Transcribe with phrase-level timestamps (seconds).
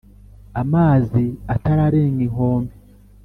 [0.61, 1.23] Amazi
[1.53, 2.73] atararenga inkombe